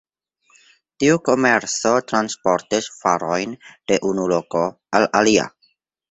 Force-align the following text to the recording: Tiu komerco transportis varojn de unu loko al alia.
Tiu 1.01 1.17
komerco 1.27 1.91
transportis 2.11 2.87
varojn 3.01 3.53
de 3.91 3.99
unu 4.13 4.25
loko 4.33 4.63
al 5.01 5.07
alia. 5.21 5.45